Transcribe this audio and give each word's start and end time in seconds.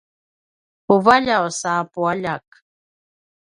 puvaljaw 0.85 1.45
sa 1.59 1.73
pualjak 1.93 2.45